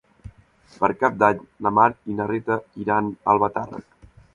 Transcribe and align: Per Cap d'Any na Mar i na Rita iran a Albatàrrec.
Per 0.77 0.89
Cap 1.03 1.21
d'Any 1.25 1.45
na 1.67 1.75
Mar 1.81 1.87
i 2.15 2.19
na 2.21 2.31
Rita 2.35 2.61
iran 2.87 3.15
a 3.17 3.33
Albatàrrec. 3.37 4.09